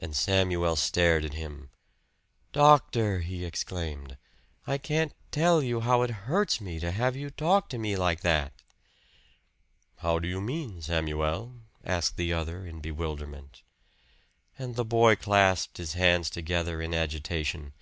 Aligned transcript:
And 0.00 0.14
Samuel 0.14 0.76
stared 0.76 1.24
at 1.24 1.34
him. 1.34 1.70
"Doctor!" 2.52 3.18
he 3.18 3.44
exclaimed. 3.44 4.16
"I 4.64 4.78
can't 4.78 5.12
tell 5.32 5.60
you 5.60 5.80
how 5.80 6.02
it 6.02 6.10
hurts 6.30 6.60
me 6.60 6.78
to 6.78 6.92
have 6.92 7.16
you 7.16 7.30
talk 7.30 7.68
to 7.70 7.76
me 7.78 7.96
like 7.96 8.20
that!" 8.20 8.52
"How 9.96 10.20
do 10.20 10.28
you 10.28 10.40
mean, 10.40 10.80
Samuel?" 10.82 11.62
asked 11.84 12.16
the 12.16 12.32
other 12.32 12.64
in 12.64 12.78
bewilderment. 12.78 13.64
And 14.56 14.76
the 14.76 14.84
boy 14.84 15.16
clasped 15.16 15.78
his 15.78 15.94
hands 15.94 16.30
together 16.30 16.80
in 16.80 16.92
his 16.92 17.00
agitation. 17.00 17.72